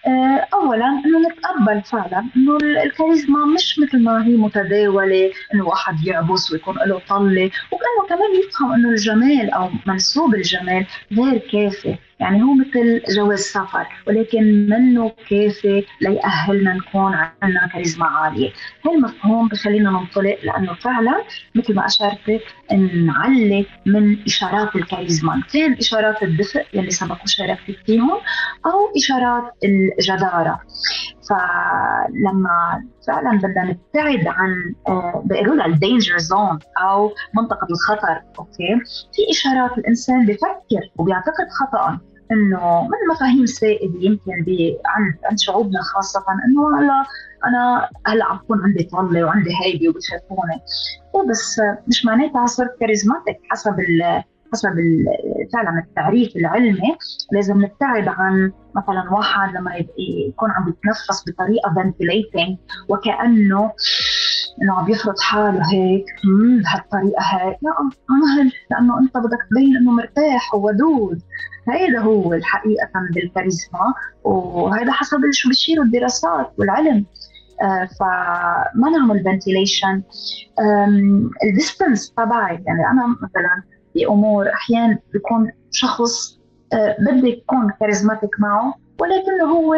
آه، 0.08 0.48
اولا 0.54 0.86
إنه 1.06 1.20
نتقبل 1.30 1.82
فعلا 1.82 2.26
إنه 2.38 2.58
الكاريزما 2.84 3.46
مش 3.46 3.80
مثل 3.80 4.04
ما 4.04 4.26
هي 4.26 4.38
متداولة 4.38 5.32
إنه 5.54 5.68
واحد 5.68 6.08
يعبس 6.08 6.52
ويكون 6.52 6.76
له 6.76 7.02
طلة 7.10 7.52
وكانه 7.72 8.08
كمان 8.10 8.30
يفهم 8.48 8.74
إنه 8.74 8.90
الجمال 8.90 9.50
أو 9.52 9.70
منسوب 9.86 10.36
الجمال 10.36 10.86
غير 11.18 11.38
كافي. 11.38 11.96
يعني 12.20 12.44
هو 12.44 12.54
مثل 12.54 13.02
جواز 13.16 13.40
سفر 13.40 13.88
ولكن 14.08 14.70
منه 14.70 15.12
كافي 15.30 15.86
ليأهلنا 16.02 16.74
نكون 16.74 17.14
عندنا 17.14 17.68
كاريزما 17.68 18.06
عالية. 18.06 18.52
هالمفهوم 18.86 19.48
بخلينا 19.48 19.90
ننطلق 19.90 20.38
لأنه 20.44 20.74
فعلا 20.74 21.24
مثل 21.56 21.76
ما 21.76 21.86
أشرت 21.86 22.42
نعلي 23.06 23.66
من 23.86 24.24
إشارات 24.24 24.76
الكاريزما. 24.76 25.44
كان 25.54 25.74
إشارات 25.74 26.24
الدفء 26.24 26.66
يلي 26.74 26.92
سبق 26.92 27.24
وشاركت 27.24 27.78
فيهم 27.86 28.12
أو 28.66 28.94
إشارات 28.98 29.54
الجدارة. 29.64 30.60
فلما 31.30 32.84
فعلا 33.08 33.38
بدنا 33.38 33.64
نبتعد 33.64 34.28
عن 34.28 34.76
بيقولوا 35.26 35.56
لها 35.56 35.66
ال 35.66 35.73
danger 35.73 36.18
zone 36.18 36.60
أو 36.82 37.12
منطقة 37.34 37.68
الخطر 37.72 38.22
okay؟ 38.40 38.80
في 39.14 39.32
إشارات 39.32 39.78
الإنسان 39.78 40.26
بفكر 40.26 40.90
وبيعتقد 40.98 41.48
خطا 41.60 42.00
إنه 42.32 42.82
من 42.84 43.14
مفاهيم 43.16 43.46
سائده 43.46 44.00
يمكن 44.00 44.32
عند 44.86 45.16
عند 45.26 45.40
شعوبنا 45.40 45.82
خاصة 45.82 46.24
إنه 46.48 46.80
هلا 46.80 47.04
أنا 47.46 47.90
هلأ 48.08 48.26
عم 48.26 48.38
بكون 48.38 48.64
عندي 48.64 48.84
طلة 48.84 49.24
وعندي 49.24 49.50
هيبة 49.64 49.90
وبشوفوني 49.90 50.62
بس 51.30 51.62
مش 51.88 52.06
معناتها 52.06 52.46
صرت 52.46 52.80
charismatic 52.80 53.38
حسب 53.50 53.76
حسب 54.54 54.70
فعلا 55.54 55.84
التعريف 55.88 56.36
العلمي 56.36 56.98
لازم 57.32 57.62
نبتعد 57.62 58.08
عن 58.08 58.52
مثلا 58.76 59.14
واحد 59.14 59.56
لما 59.56 59.72
يكون 60.28 60.52
عم 60.52 60.70
يتنفس 60.70 61.24
بطريقة 61.30 61.74
ventilating 61.76 62.58
وكأنه 62.90 63.72
إنه 64.62 64.74
عم 64.74 64.90
يفرض 64.90 65.20
حاله 65.20 65.74
هيك 65.74 66.06
بهالطريقة 66.24 67.22
هيك؟ 67.22 67.58
لا 67.62 67.72
عمل 68.10 68.52
لأنه 68.72 69.00
أنت 69.00 69.18
بدك 69.18 69.38
تبين 69.52 69.78
إنه 69.78 69.92
مرتاح 69.92 70.56
وودود. 70.56 71.22
هيدا 71.70 72.00
هو 72.00 72.34
الحقيقة 72.34 72.90
بالكاريزما 73.14 73.94
وهذا 74.24 74.92
حسب 74.92 75.18
شو 75.32 75.50
بيشيروا 75.50 75.86
الدراسات 75.86 76.52
والعلم. 76.58 77.06
آه 77.62 77.90
فما 78.00 78.90
نعمل 78.90 79.24
ventilation 79.24 80.02
ال 81.44 81.52
distance 81.52 82.14
تبعي 82.18 82.64
يعني 82.68 82.88
أنا 82.92 83.08
مثلا 83.08 83.64
في 83.94 84.06
أمور 84.08 84.54
أحيانا 84.54 85.00
بيكون 85.14 85.52
شخص 85.72 86.40
آه، 86.74 86.96
بدي 87.00 87.28
يكون 87.28 87.72
charismatic 87.80 88.40
معه 88.40 88.74
ولكنه 89.00 89.44
هو 89.46 89.76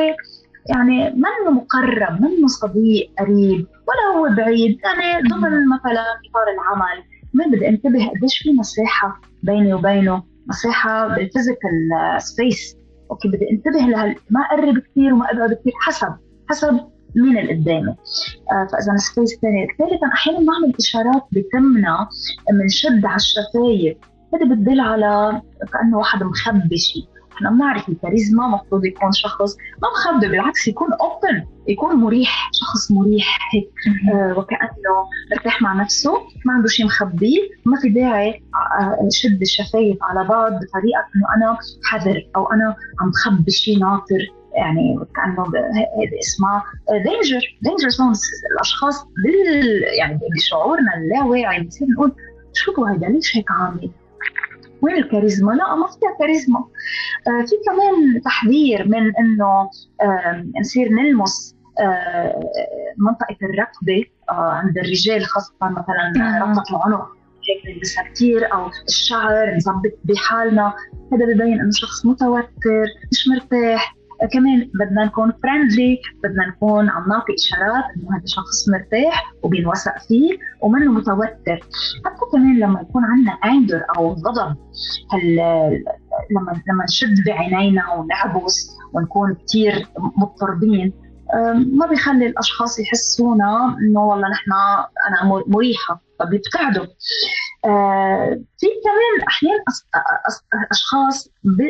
يعني 0.65 1.09
منه 1.09 1.51
مقرب 1.51 2.21
منه 2.21 2.47
صديق 2.47 3.11
قريب 3.19 3.67
ولا 3.87 4.17
هو 4.17 4.35
بعيد. 4.35 4.77
يعني 4.83 5.27
ضمن 5.27 5.69
مثلا 5.69 6.01
إطار 6.01 6.47
العمل 6.53 7.03
ما 7.33 7.45
بدي 7.45 7.69
انتبه 7.69 8.09
قديش 8.09 8.37
في 8.37 8.53
مساحه 8.53 9.21
بيني 9.43 9.73
وبينه. 9.73 10.23
مساحه 10.47 11.07
بال 11.07 11.20
physical 11.20 11.71
space 12.17 12.77
okay 13.11 13.27
بدي 13.27 13.51
انتبه 13.51 13.79
لها 13.79 14.15
ما 14.29 14.41
أقرب 14.41 14.77
كثير 14.79 15.13
وما 15.13 15.31
أبعد 15.31 15.53
كثير 15.53 15.73
حسب 15.81 16.15
حسب 16.49 16.79
مين 17.15 17.37
اللي 17.37 17.53
قدامي. 17.53 17.89
آه 18.51 18.67
فإذا 18.71 18.95
space 18.97 19.39
ثاني 19.41 19.67
ثالثا 19.79 20.07
أحيانا 20.13 20.39
نعمل 20.39 20.73
إشارات 20.79 21.23
بتمنا 21.31 22.07
بنشد 22.51 23.05
على 23.05 23.15
الشفايف 23.15 23.97
هذا 24.33 24.45
بتدل 24.55 24.79
على 24.79 25.41
كأنه 25.73 25.97
واحد 25.97 26.23
مخبي 26.23 26.77
شيء 26.77 27.05
إحنا 27.35 27.49
بنعرف 27.49 27.89
الكاريزما 27.89 28.45
المفروض 28.45 28.85
يكون 28.85 29.11
شخص 29.11 29.57
ما 29.57 29.87
مخبي 30.13 30.27
بالعكس 30.27 30.67
يكون 30.67 30.87
open 30.93 31.45
يكون 31.67 31.95
مريح 31.95 32.49
شخص 32.53 32.91
مريح 32.91 33.49
هيك. 33.53 33.69
آه 34.13 34.39
وكأنه 34.39 35.07
مرتاح 35.31 35.61
مع 35.61 35.73
نفسه 35.73 36.13
ما 36.45 36.53
عنده 36.53 36.67
شيء 36.67 36.85
مخبيه 36.85 37.39
ما 37.65 37.79
في 37.79 37.89
داعي 37.89 38.43
آه، 38.79 39.07
شد 39.11 39.41
الشفايف 39.41 39.97
على 40.01 40.27
بعض 40.27 40.51
بطريقة 40.51 41.01
إنه 41.15 41.25
أنا 41.37 41.57
حذر 41.83 42.27
أو 42.35 42.51
أنا 42.51 42.75
عم 43.01 43.09
بخبي 43.09 43.51
شيء 43.51 43.79
ناطر 43.79 44.19
يعني 44.53 44.99
كأنه 45.15 45.43
هذه 45.43 46.19
اسمها 46.19 46.63
danger 46.89 47.57
danger 47.61 47.89
zones 47.89 48.21
الأشخاص 48.53 49.03
بال 49.03 49.83
يعني 49.99 50.19
بشعورنا 50.37 50.97
اللاواعي 50.97 51.61
بنصير 51.61 51.87
نقول 51.87 52.11
شو 52.53 52.85
هذا 52.85 53.07
ليش 53.07 53.37
هيك 53.37 53.51
عامل؟ 53.51 53.89
وين 54.81 54.95
الكاريزما؟ 54.95 55.51
لا 55.51 55.75
ما 55.75 55.87
فيها 55.87 56.17
كاريزما. 56.19 56.59
آه 57.27 57.45
في 57.45 57.55
كمان 57.65 58.21
تحذير 58.21 58.87
من 58.87 59.15
إنه 59.15 59.69
نصير 60.59 60.89
نلمس 60.89 61.55
آه 61.79 62.39
منطقة 62.97 63.37
الركبه 63.43 64.05
آه 64.29 64.51
عند 64.51 64.77
الرجال 64.77 65.25
خاصة 65.25 65.53
مثلا 65.61 66.39
ربطه 66.41 66.77
العنق 66.77 67.07
هيك 67.49 67.75
نلبسها 67.75 68.03
كثير 68.03 68.53
أو 68.53 68.69
الشعر 68.87 69.55
نظبط 69.55 69.99
بحالنا. 70.03 70.73
هذا 71.13 71.25
ببين 71.25 71.59
إنه 71.59 71.71
شخص 71.71 72.05
متوتر 72.05 72.85
مش 73.11 73.27
مرتاح. 73.27 73.95
كمان 74.31 74.69
بدنا 74.73 75.05
نكون 75.05 75.33
فريندلي 75.43 76.01
بدنا 76.23 76.47
نكون 76.47 76.89
عم 76.89 77.09
نعطي 77.09 77.33
إشارات 77.33 77.83
إنه 77.97 78.17
هذا 78.17 78.25
شخص 78.25 78.69
مرتاح 78.69 79.33
وبينوثق 79.43 79.99
فيه 80.07 80.37
ومنه 80.61 80.91
متوتر. 80.91 81.59
حتى 82.05 82.25
كمان 82.31 82.59
لما 82.59 82.81
يكون 82.81 83.03
عندنا 83.05 83.31
انجر 83.31 83.85
أو 83.97 84.13
غضب 84.13 84.55
هل 85.11 85.35
لما 86.31 86.61
لما 86.67 86.83
نشد 86.83 87.25
بعينينا 87.25 87.93
ونعبس 87.93 88.77
ونكون 88.93 89.35
كثير 89.47 89.87
مضطربين 90.17 90.93
ما 91.73 91.87
بيخلي 91.87 92.25
الأشخاص 92.25 92.79
يحسونا 92.79 93.77
إنه 93.81 94.05
والله 94.05 94.29
نحن 94.29 94.51
أنا 95.07 95.43
مريحة 95.47 96.01
فبيبتعدوا 96.19 96.85
آه، 97.65 98.41
في 98.57 98.67
كمان 98.83 99.27
أحيانا 99.27 99.63
أشخاص 100.71 101.29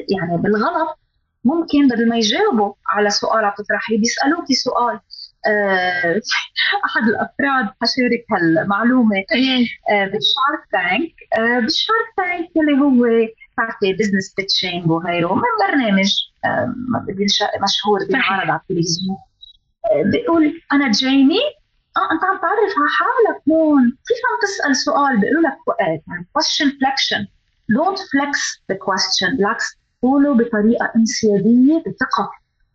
يعني 0.10 0.38
بالغلط 0.38 1.01
ممكن 1.44 1.88
بدل 1.88 2.10
ما 2.10 2.18
يجاوبوا 2.18 2.74
على 2.90 3.10
سؤال 3.10 3.46
عم 3.46 3.54
تطرحيه 3.58 3.98
بيسالوكي 4.00 4.54
سؤال 4.54 5.00
أه 5.48 6.22
أحد 6.86 7.08
الأفراد 7.08 7.66
حشارك 7.82 8.26
هالمعلومة. 8.32 9.16
أه 9.92 10.06
بال 10.06 10.22
Shark 10.22 10.64
Tank. 10.72 11.14
أه 11.38 11.60
بال 11.60 11.73
Shark 11.73 12.08
Tank 12.18 12.50
اللي 12.58 12.82
هو 12.82 12.92
بتعرفي 13.54 13.94
business 13.94 14.34
pitching 14.38 14.92
وغيره. 14.92 15.34
من 15.36 15.42
برنامج 15.68 16.12
مشهور 17.64 18.00
بينعرض 18.08 18.50
على 18.50 18.60
التلفزيون. 18.60 19.18
بيقول 20.12 20.62
أنا 20.74 20.92
جيمي 20.92 21.40
آه 21.98 22.12
أنت 22.14 22.24
عم 22.24 22.38
تعرف 22.38 22.74
على 22.78 22.90
حالك 22.98 23.42
هون. 23.50 23.84
كيف 24.08 24.18
عم 24.32 24.40
تسأل 24.42 24.76
سؤال؟ 24.76 25.20
بيقولوا 25.22 25.42
لك 25.42 25.58
يعني 25.80 26.28
question 26.40 26.68
flexion. 26.68 27.26
Don't 27.78 28.00
flex 28.00 28.36
the 28.72 28.76
question. 28.76 29.38
بالعكس 29.38 29.81
قولوا 30.02 30.36
بطريقة 30.36 30.92
انسيابية 30.96 31.78
بثقه 31.80 32.32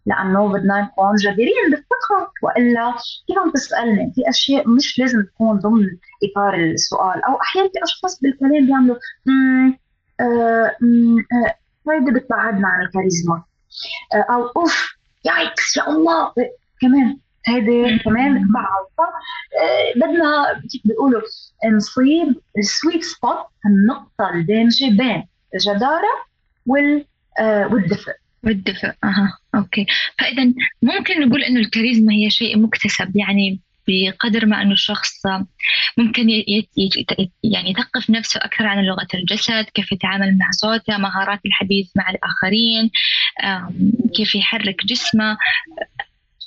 لأنه 0.07 0.49
بدنا 0.49 0.81
نكون 0.81 1.15
جديرين 1.17 1.71
بالثقة. 1.71 2.33
وإلا 2.43 2.95
كيف 3.27 3.39
عم 3.39 3.51
تسألني؟ 3.51 4.13
في 4.15 4.29
أشياء 4.29 4.69
مش 4.69 4.99
لازم 4.99 5.23
تكون 5.23 5.59
ضمن 5.59 5.87
إطار 6.25 6.55
السؤال. 6.55 7.25
أو 7.25 7.41
أحيانا 7.41 7.69
في 7.69 7.85
أشخاص 7.85 8.21
بالكلام 8.21 8.67
بيعملوا 8.67 8.97
هيدي 9.27 9.79
آه 10.21 10.77
بتبعدنا 12.11 12.69
عن 12.69 12.83
الكاريزما. 12.87 13.43
آه 14.15 14.27
أو 14.35 14.47
oof 14.47 14.97
yikes 15.25 15.77
يا 15.77 15.89
الله. 15.89 16.33
كمان 16.81 17.19
هيدي 17.49 17.99
كمان 17.99 18.33
آه 18.39 19.93
بدنا 19.97 20.61
كيف 20.73 20.83
بيقولوا 20.85 21.21
نصيب 21.77 22.37
ال 22.59 22.66
sweet 22.66 23.05
spot 23.05 23.37
النقطة 23.67 24.31
الدامجه 24.35 24.85
بين 24.99 25.29
الجدارة 25.55 26.27
وال 26.67 26.97
آه، 26.97 27.05
والدفء. 27.41 28.13
والدفء. 28.43 28.93
أها 29.05 29.39
أوكي. 29.55 29.87
فإذا 30.19 30.53
ممكن 30.83 31.29
نقول 31.29 31.43
إنه 31.43 31.61
الكاريزما 31.61 32.13
هي 32.13 32.31
شيء 32.31 32.59
مكتسب 32.59 33.17
يعني 33.17 33.61
بقدر 33.89 34.47
ما 34.47 34.63
إنه 34.63 34.73
الشخص 34.73 35.27
ممكن 35.99 36.31
يعني 37.45 37.71
يثقف 37.71 38.11
نفسه 38.11 38.41
أكثر 38.41 38.67
عن 38.67 38.85
لغة 38.85 39.07
الجسد، 39.15 39.65
كيف 39.75 39.93
يتعامل 39.93 40.39
مع 40.39 40.51
صوته، 40.51 40.99
مهارات 40.99 41.41
الحديث 41.47 41.91
مع 41.97 42.11
الآخرين، 42.11 42.91
كيف 44.17 44.35
يحرك 44.35 44.87
جسمه. 44.87 45.37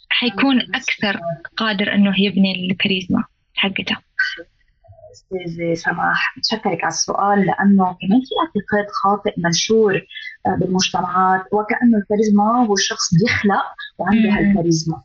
حيكون 0.09 0.61
أكثر 0.75 1.19
قادر 1.57 1.93
إنه 1.93 2.21
يبني 2.21 2.71
الكاريزما 2.71 3.23
حقته. 3.55 4.08
استاذة 5.19 5.73
سماح 5.73 6.35
بتشكرك 6.37 6.83
على 6.83 6.87
السؤال 6.87 7.39
لأنه 7.45 7.83
كمان 7.83 8.21
في 8.21 8.33
اعتقاد 8.41 8.91
خاطئ 9.03 9.33
منشور 9.37 10.01
آه، 10.45 10.55
بالمجتمعات 10.55 11.43
وكأنه 11.51 11.97
الكاريزما 11.97 12.65
هو 12.65 12.73
الشخص 12.73 13.13
بيخلق 13.13 13.65
وعنده 13.97 14.29
هالكاريزما. 14.29 15.01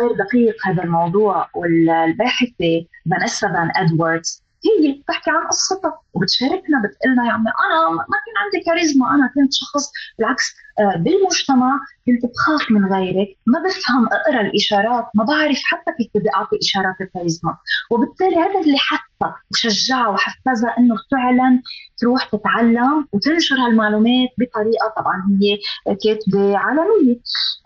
غير 0.00 0.12
دقيق 0.12 0.56
هذا 0.66 0.82
الموضوع 0.82 1.48
والباحثة 1.54 2.86
فانيسا 3.10 3.48
فان 3.48 3.70
إدواردز 3.76 4.44
هي 4.66 4.92
بتحكي 4.92 5.30
عن 5.30 5.46
قصتها 5.46 5.98
وبتشاركنا 6.14 6.82
بتقلنا 6.84 7.26
يا 7.26 7.32
عمي 7.32 7.50
أنا 7.66 7.90
ما 7.90 8.18
كان 8.24 8.34
عندي 8.44 8.64
كاريزما 8.66 9.14
أنا 9.14 9.30
كنت 9.34 9.52
شخص 9.52 9.92
بالعكس 10.18 10.54
بالمجتمع 10.96 11.80
كنت 12.06 12.22
بخاف 12.32 12.70
من 12.70 12.92
غيري 12.92 13.38
ما 13.46 13.58
بفهم 13.58 14.06
أقرأ 14.06 14.40
الإشارات 14.40 15.04
ما 15.14 15.24
بعرف 15.24 15.58
حتى 15.64 15.92
كيف 15.98 16.10
بدي 16.14 16.30
أعطي 16.34 16.58
إشارات 16.62 16.94
الكاريزما 17.00 17.56
وبالتالي 17.90 18.36
هذا 18.36 18.60
اللي 18.60 18.78
حتى 18.78 19.32
وشجعها 19.52 20.08
وحفزها 20.08 20.74
إنه 20.78 20.94
فعلا 21.12 21.62
تروح 21.98 22.24
تتعلم 22.24 23.06
وتنشر 23.12 23.56
هالمعلومات 23.56 24.28
بطريقة 24.38 24.94
طبعا 24.96 25.38
هي 25.42 25.58
كاتبة 25.86 26.58
عالمية. 26.58 27.16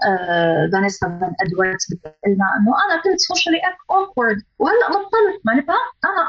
آه 0.07 0.71
فانيسا 0.73 1.07
فان 1.09 1.33
إدواردز 1.41 1.87
بتقول 1.93 2.15
إنه 2.27 2.75
أنا 2.87 3.03
كنت 3.03 3.19
socially 3.21 3.59
awkward 3.91 4.43
وهلأ 4.59 4.89
بطلت. 4.89 5.41
ما 5.45 5.53
أنا 5.53 5.63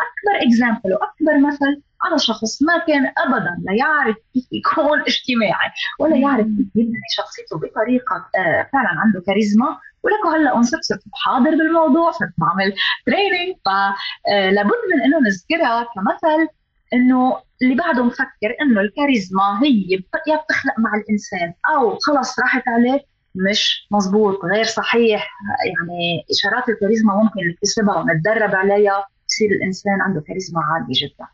أكبر 0.06 0.48
example 0.48 0.94
وأكبر 0.94 1.48
مثل 1.48 1.82
على 2.02 2.20
شخص 2.20 2.62
ما 2.62 2.78
كان 2.88 3.14
ابدا 3.18 3.58
لا 3.64 3.74
يعرف 3.74 4.16
كيف 4.34 4.48
يكون 4.52 5.00
اجتماعي 5.02 5.70
ولا 6.00 6.16
يعرف 6.16 6.46
كيف 6.46 6.76
يبني 6.76 7.00
شخصيته 7.18 7.58
بطريقة 7.58 8.16
آه 8.38 8.70
فعلا 8.74 8.90
عنده 8.90 9.22
كاريزما. 9.28 9.78
ولكن 10.04 10.42
هلأ 10.42 10.56
أنصت 10.58 10.80
صرت 10.82 11.02
حاضر 11.14 11.50
بالموضوع 11.50 12.12
صرت 12.12 12.34
بعمل 12.38 12.74
تريننج 13.06 13.56
فلابد 13.66 14.70
آه، 14.70 14.96
من 14.96 15.02
إنه 15.06 15.20
نذكرها 15.20 15.88
كمثل 15.96 16.48
إنه 16.94 17.38
اللي 17.62 17.76
بعده 17.76 18.04
مفكر 18.04 18.56
إنه 18.62 18.82
الكاريزما 18.82 19.60
هي 19.64 19.92
يا 20.28 20.38
بتخلق 20.38 20.80
مع 20.80 20.92
الإنسان. 20.96 21.54
أو 21.76 21.98
خلص 21.98 22.40
راحت 22.40 22.68
عليه 22.68 23.06
مش 23.36 23.88
مزبوط 23.92 24.46
غير 24.46 24.64
صحيح. 24.64 25.30
يعني 25.66 26.26
إشارات 26.32 26.70
الكاريزما 26.70 27.16
ممكن 27.16 27.40
نكتسبها 27.50 27.96
ونتدرب 27.96 28.56
عليها 28.56 29.06
يصير 29.30 29.52
الإنسان 29.52 30.02
عنده 30.02 30.22
كاريزما 30.28 30.62
عاليه 30.62 31.08
جدا. 31.08 31.28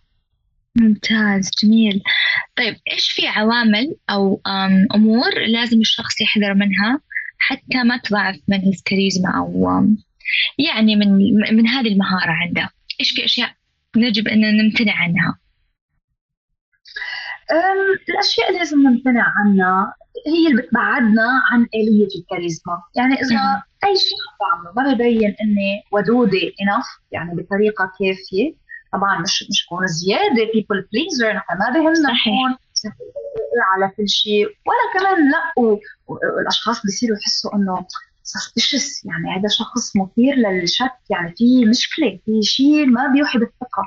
ممتاز 0.76 1.52
جميل. 1.64 2.04
طيب 2.58 2.76
إيش 2.92 3.12
في 3.12 3.28
عوامل 3.28 3.96
أو 4.10 4.42
أمور 4.96 5.40
لازم 5.48 5.80
الشخص 5.82 6.22
يحذر 6.22 6.54
منها 6.54 7.02
حتى 7.38 7.84
ما 7.84 7.98
تضاعف 7.98 8.36
منه 8.48 8.70
الكاريزما 8.70 9.38
أو 9.38 9.70
يعني 10.58 10.96
من 10.96 11.34
من 11.56 11.68
هذه 11.68 11.88
المهارة 11.88 12.32
عنده؟ 12.32 12.70
إيش 13.00 13.12
في 13.12 13.26
أشياء 13.26 13.52
يجب 13.96 14.28
إن 14.28 14.58
نمتنع 14.58 14.94
عنها؟ 14.94 15.40
الأشياء 18.10 18.48
اللي 18.48 18.60
لازم 18.60 18.88
نمتنع 18.88 19.34
عنها 19.38 19.94
هي 20.28 20.48
اللي 20.48 20.62
بتبعدنا 20.62 21.42
عن 21.52 21.68
آلية 21.76 22.08
الكاريزما. 22.20 22.82
يعني 22.96 23.14
إذا 23.14 23.64
أي 23.86 23.96
شيء 23.96 24.18
بعمله 24.42 24.74
ما 24.76 24.94
ببين 24.94 25.36
إني 25.42 25.84
ودودة 25.92 26.40
enough 26.40 27.02
يعني 27.12 27.36
بطريقة 27.36 27.92
كافية. 28.00 28.65
طبعا 28.96 29.22
مش 29.22 29.46
مش 29.50 29.66
كون 29.70 29.88
زيادة 29.88 30.46
people 30.46 30.82
pleaser 30.82 31.36
نحن 31.36 31.58
ما 31.60 31.70
بهمنا 31.74 32.10
نكون 32.14 32.58
على 33.74 33.92
كل 33.98 34.10
شيء. 34.10 34.46
ولا 34.46 34.86
كمان 35.00 35.32
لا 35.32 35.72
والأشخاص 36.08 36.82
بيصيروا 36.86 37.18
يحسوا 37.18 37.56
إنه 37.56 37.86
suspicious 38.28 39.06
يعني 39.06 39.40
هذا 39.40 39.48
شخص 39.50 39.96
مثير 39.96 40.36
للشك 40.36 40.92
يعني 41.10 41.34
في 41.38 41.66
مشكلة 41.66 42.20
في 42.26 42.42
شيء 42.44 42.86
ما 42.86 43.08
بيوحي 43.08 43.40
بالثقة. 43.40 43.84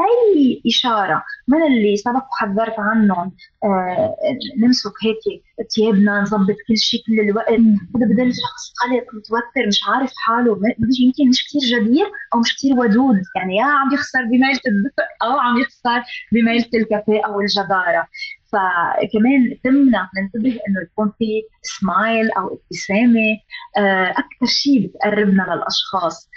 اي 0.00 0.62
اشاره 0.66 1.24
من 1.48 1.62
اللي 1.62 1.96
سبق 1.96 2.24
وحذرت 2.32 2.74
عنهم؟ 2.78 3.32
آه 3.64 4.16
نمسك 4.62 4.92
هيك 5.04 5.42
ثيابنا 5.74 6.20
نظبط 6.20 6.56
كل 6.68 6.76
شيء 6.76 7.00
كل 7.06 7.20
الوقت. 7.20 7.48
هذا 7.50 8.06
بدل 8.06 8.32
شخص 8.34 8.72
قلق 8.82 9.04
متوتر 9.14 9.66
مش 9.68 9.80
عارف 9.88 10.12
حاله 10.16 10.60
يمكن 11.00 11.28
مش 11.28 11.46
كثير 11.48 11.80
جدير 11.80 12.06
أو 12.34 12.40
مش 12.40 12.56
كثير 12.56 12.74
ودود. 12.78 13.22
يعني 13.36 13.56
يا 13.56 13.64
عم 13.64 13.94
يخسر 13.94 14.24
بميلة 14.24 14.60
الدفء 14.66 15.08
أو 15.22 15.38
عم 15.38 15.60
يخسر 15.60 16.02
بميلة 16.32 16.68
الكفاءه 16.74 17.30
والجداره 17.30 18.08
فكمان 18.52 19.58
تمنا 19.64 20.08
ننتبه 20.18 20.50
إنه 20.68 20.80
يكون 20.82 21.12
في 21.18 21.42
سمايل 21.62 22.30
أو 22.30 22.54
ابتسامة 22.54 23.38
آه، 23.76 24.10
أكثر 24.10 24.46
شيء 24.46 24.86
بتقربنا 24.86 25.42
للاشخاص 25.42 26.30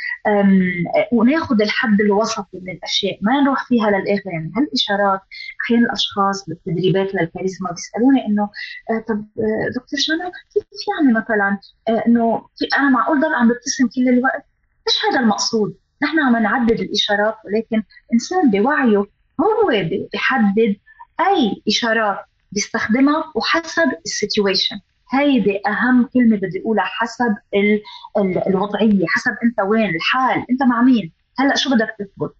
وناخذ 1.11 1.61
الحد 1.61 2.01
الوسطي 2.01 2.59
من 2.63 2.71
الأشياء 2.71 3.19
ما 3.21 3.41
نروح 3.41 3.67
فيها 3.67 3.89
للآخر. 3.89 4.29
يعني 4.33 4.51
هالإشارات 4.57 5.19
أحيانا 5.65 5.85
الأشخاص 5.85 6.49
بالتدريبات 6.49 7.15
للكاريزما 7.15 7.71
بيسألوني 7.71 8.25
إنه 8.25 8.43
آه، 8.89 9.05
طب 9.07 9.25
آه، 9.39 9.69
دكتور 9.75 9.99
شانا 9.99 10.31
كيف 10.53 10.63
يعني 10.99 11.13
مثلا 11.13 11.59
إنه 12.07 12.47
أنا 12.77 12.89
معقول 12.89 13.19
ضل 13.21 13.35
عم 13.35 13.47
ببتسم 13.49 13.87
كل 13.87 14.09
الوقت؟ 14.09 14.45
مش 14.87 14.93
هذا 15.09 15.19
المقصود. 15.19 15.77
نحن 16.03 16.19
عم 16.19 16.35
نعدد 16.35 16.79
الإشارات 16.79 17.35
ولكن 17.45 17.83
إنسان 18.13 18.51
بوعيه 18.51 18.97
هو 19.41 19.67
بيحدد 20.11 20.75
أي 21.19 21.63
اشارات 21.67 22.19
بيستخدمها 22.51 23.31
وحسب 23.35 23.91
السيتويشن. 24.05 24.75
هيدي 25.13 25.61
أهم 25.67 26.09
كلمة 26.13 26.37
بدي 26.37 26.61
أقولها 26.61 26.83
حسب 26.85 27.35
ال 27.53 27.81
ال 28.17 28.47
الوضعية 28.47 29.05
حسب 29.07 29.31
أنت 29.43 29.59
وين 29.69 29.95
الحال 29.95 30.45
أنت 30.51 30.63
مع 30.63 30.81
مين. 30.81 31.13
هلأ 31.39 31.55
شو 31.55 31.69
بدك 31.75 31.95
تثبت؟ 31.99 32.33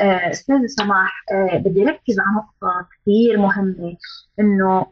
آه، 0.00 0.30
أستاذ 0.30 0.66
سماح 0.66 1.24
آه 1.32 1.56
بدي 1.58 1.84
ركز 1.84 2.18
على 2.20 2.36
نقطة 2.36 2.88
كثير 3.02 3.38
مهمة 3.38 3.96
إنه 4.40 4.86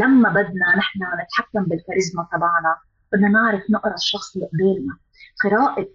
لما 0.00 0.28
بدنا 0.28 0.76
نحن 0.78 0.98
نتحكم 1.22 1.64
بالكاريزما 1.64 2.26
تبعنا 2.32 2.76
بدنا 3.12 3.28
نعرف 3.28 3.62
نقرأ 3.70 3.94
الشخص 3.94 4.34
اللي 4.36 4.46
قبالنا 4.52 4.96
قراءة 5.44 5.88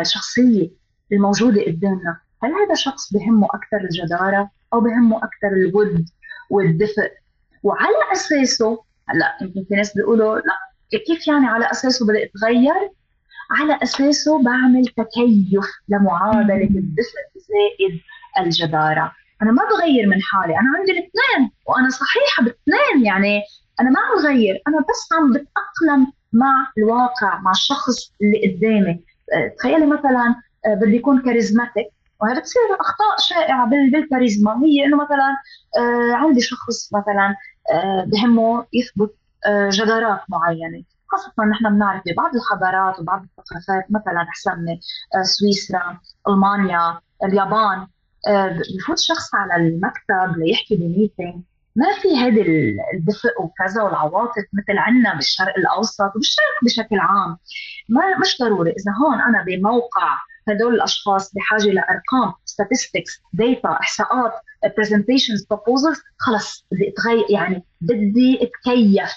الشخصية 0.00 0.70
الموجودة 1.12 1.62
قدامنا 1.64 2.20
هل 2.46 2.52
هذا 2.52 2.74
شخص 2.74 3.12
بهمه 3.12 3.46
أكثر 3.46 3.76
الجدارة 3.76 4.50
أو 4.72 4.80
بهمه 4.80 5.16
أكثر 5.16 5.48
الود 5.56 6.04
والدفء؟ 6.50 7.10
وعلى 7.62 8.12
أساسه 8.12 8.82
هلأ 9.08 9.36
يمكن 9.42 9.64
في 9.68 9.74
ناس 9.74 9.94
بيقولوا 9.94 10.38
لا 10.38 10.56
كيف 11.06 11.28
يعني 11.28 11.46
على 11.46 11.70
أساسه 11.70 12.06
بدي 12.06 12.24
اتغير 12.24 12.90
على 13.50 13.78
أساسه 13.82 14.42
بعمل 14.42 14.86
تكيف 14.86 15.64
لمعادلة 15.88 16.64
الدفء 16.64 17.24
زائد 17.36 18.00
الجدارة. 18.40 19.12
أنا 19.42 19.52
ما 19.52 19.62
بغير 19.64 20.06
من 20.06 20.22
حالي 20.22 20.58
أنا 20.58 20.78
عندي 20.78 20.92
الاثنين 20.92 21.50
وأنا 21.66 21.88
صحيحة 21.88 22.42
بالاثنين 22.42 23.06
يعني 23.06 23.42
أنا 23.80 23.90
ما 23.90 24.00
عم 24.00 24.22
بغير 24.22 24.62
أنا 24.68 24.78
بس 24.78 25.08
عم 25.12 25.32
بتأقلم 25.32 26.12
مع 26.32 26.72
الواقع 26.78 27.40
مع 27.40 27.50
الشخص 27.50 28.12
اللي 28.22 28.48
قدامي. 28.48 29.04
تخيلي 29.58 29.86
مثلا 29.86 30.34
آه، 30.66 30.74
بدي 30.74 30.96
يكون 30.96 31.22
charismatic 31.22 31.86
وهذا 32.20 32.38
بتصير 32.40 32.62
أخطاء 32.80 33.18
شائعة 33.18 33.66
بالكاريزما. 33.66 34.60
هي 34.64 34.84
إنه 34.84 34.96
مثلا 34.96 35.36
آه 35.78 36.14
عندي 36.14 36.40
شخص 36.40 36.94
مثلا 36.94 37.36
آه 37.72 38.04
بهمه 38.06 38.66
يثبت 38.72 39.14
آه 39.46 39.68
جدارات 39.72 40.20
معينة. 40.28 40.82
خاصة 41.08 41.32
نحن 41.50 41.74
بنعرف 41.74 42.02
ببعض 42.06 42.30
الحضارات 42.34 43.00
وبعض 43.00 43.22
الثقافات 43.22 43.84
مثلا 43.90 44.26
حسمنا 44.30 44.78
سويسرا، 45.22 45.98
ألمانيا، 46.28 47.00
اليابان. 47.24 47.86
بفوت 48.76 48.98
شخص 48.98 49.34
على 49.34 49.56
المكتب 49.56 50.38
ليحكي 50.38 50.76
ب 50.76 50.83
meeting. 50.83 51.42
ما 51.76 51.86
في 52.02 52.16
هذا 52.16 52.42
الدفء 52.94 53.42
وكذا 53.42 53.82
والعواطف 53.82 54.44
مثل 54.52 54.78
عندنا 54.78 55.14
بالشرق 55.14 55.54
الأوسط 55.58 56.10
وبالشرق 56.14 56.56
بشكل 56.64 56.98
عام. 56.98 57.38
ما 57.88 58.18
مش 58.20 58.38
ضروري. 58.40 58.70
إذا 58.70 58.92
هون 59.02 59.20
أنا 59.20 59.44
بموقع 59.44 60.18
هدول 60.48 60.74
الأشخاص 60.74 61.34
بحاجة 61.34 61.66
لأرقام 61.66 62.32
statistics 62.50 63.20
data 63.32 63.68
إحصاءات 63.68 64.32
presentations 64.66 65.42
proposals 65.54 66.00
خلص 66.18 66.66
بدي 66.72 66.88
اتغير 66.88 67.24
يعني 67.30 67.64
بدي 67.80 68.38
أتكيف. 68.42 69.12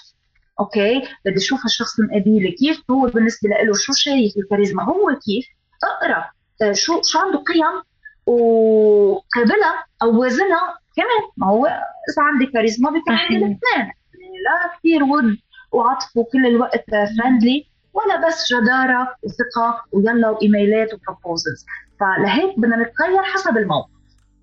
okay؟ 0.60 1.02
بدي 1.26 1.38
أشوف 1.38 1.66
الشخص 1.66 2.00
المقابلي 2.00 2.52
كيف 2.52 2.82
هو 2.92 3.06
بالنسبة 3.06 3.50
له 3.50 3.74
شو 3.74 3.94
شايف 3.94 4.38
الكاريزما 4.38 4.84
هو 4.84 5.20
كيف؟ 5.26 5.46
أقرأ 5.84 6.30
آه، 6.62 6.72
شو 6.72 7.02
شو 7.02 7.20
عنده 7.20 7.38
قيم؟ 7.38 7.82
وقابلها 8.26 9.86
أو 10.04 10.20
وازنها 10.20 10.80
كمان. 10.96 11.32
ما 11.38 11.48
هو 11.48 11.66
إذا 11.66 12.24
عندي 12.24 12.46
كاريزما 12.46 12.92
بيكون 12.92 13.14
عندي 13.14 13.36
الاثنين. 13.36 13.60
يعني 13.76 14.38
لا 14.46 14.78
كثير 14.78 15.04
ود 15.04 15.38
وعطف 15.72 16.18
وكل 16.18 16.46
الوقت 16.46 16.86
friendly 16.92 17.66
ولا 18.00 18.28
بس 18.28 18.54
جدارة 18.54 19.16
وثقة 19.24 19.84
ويلا 19.92 20.30
وإيميلات 20.30 20.94
و 20.94 21.01
proposals 21.01 21.66
فلهيك 22.00 22.60
بدنا 22.60 22.76
نتغير 22.76 23.24
حسب 23.24 23.58
الموقف. 23.58 23.90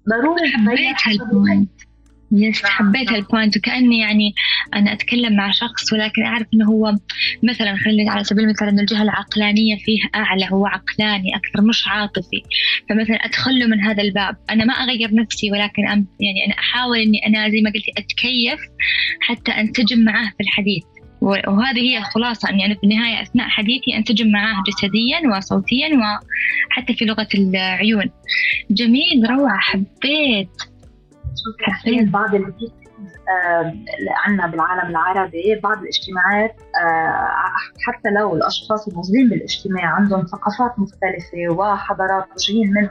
ضروري 0.08 0.52
حبيت 0.52 0.96
هال 1.06 1.24
point 1.24 1.70
yes 2.32 2.64
نعم، 2.64 2.72
حبيت 2.72 3.06
نعم. 3.06 3.14
هال 3.14 3.26
point 3.26 3.56
وكأني 3.56 3.98
يعني 3.98 4.34
أنا 4.74 4.92
أتكلم 4.92 5.36
مع 5.36 5.50
شخص 5.50 5.92
ولكن 5.92 6.22
أعرف 6.22 6.46
إنه 6.54 6.66
هو 6.66 6.94
مثلا 7.42 7.76
خلينا 7.76 8.12
على 8.12 8.24
سبيل 8.24 8.44
المثال 8.44 8.68
إنه 8.68 8.80
الجهة 8.80 9.02
العقلانية 9.02 9.76
فيه 9.76 9.98
أعلى 10.14 10.48
هو 10.52 10.66
عقلاني 10.66 11.36
أكثر 11.36 11.62
مش 11.62 11.88
عاطفي. 11.88 12.42
فمثلا 12.88 13.16
أدخل 13.16 13.70
من 13.70 13.80
هذا 13.80 14.02
الباب. 14.02 14.36
أنا 14.50 14.64
ما 14.64 14.72
أغير 14.72 15.14
نفسي 15.14 15.50
ولكن 15.50 15.82
يعني 15.82 16.46
أنا 16.46 16.54
أحاول 16.58 16.98
إني 16.98 17.26
أنا 17.26 17.50
زي 17.50 17.60
ما 17.60 17.70
قلتي 17.70 17.92
أتكيف 17.98 18.60
حتى 19.20 19.52
أنسجم 19.52 20.04
معاه 20.04 20.28
في 20.28 20.40
الحديث. 20.40 20.84
وهذه 21.20 21.80
هي 21.80 21.98
الخلاصة 21.98 22.50
أني 22.50 22.66
أنا 22.66 22.74
في 22.74 22.84
النهاية 22.84 23.22
أثناء 23.22 23.48
حديثي 23.48 23.96
أنسجم 23.96 24.30
معاه 24.32 24.62
جسديا 24.66 25.36
وصوتيا 25.36 25.88
وحتى 25.96 26.94
في 26.94 27.04
لغة 27.04 27.28
العيون. 27.34 28.10
جميل 28.70 29.30
روعة 29.30 29.58
حبيت. 29.58 30.50
حبيت. 31.62 32.08
بعض 32.08 32.34
اللي 32.34 32.52
عندنا 34.26 34.46
بالعالم 34.46 34.90
العربي 34.90 35.60
بعض 35.62 35.78
الاجتماعات 35.78 36.56
حتى 37.86 38.10
لو 38.10 38.36
الأشخاص 38.36 38.88
الموجودين 38.88 39.28
بالاجتماع 39.28 39.84
عندهم 39.86 40.26
ثقافات 40.26 40.78
مختلفة 40.78 41.48
وحضارات 41.48 42.24
وجايين 42.36 42.70
من 42.72 42.88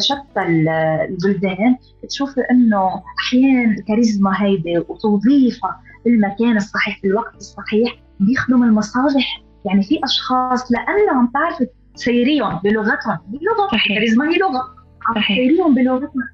شتى 0.00 0.42
البلدان 0.42 1.76
بتشوفي 2.02 2.40
إنه 2.50 3.02
أحيانا 3.18 3.74
الكاريزما 3.78 4.42
هيدي 4.42 4.78
وتوظيفها 4.78 5.80
بالمكان 6.06 6.56
الصحيح 6.56 7.00
في 7.00 7.06
الوقت 7.06 7.34
الصحيح 7.34 7.94
بيخدم 8.20 8.62
المصالح. 8.62 9.42
يعني 9.64 9.82
في 9.82 10.00
أشخاص 10.04 10.72
لأنهم 10.72 11.26
بتعرفي 11.26 11.66
تسيريهم 11.94 12.60
بلغتهم. 12.64 13.18
بلغة 13.26 13.68
الكاريزما 13.74 14.28
هي 14.30 14.38
لغة. 14.38 14.76
تسيريهم 15.16 15.74
بلغة 15.74 16.24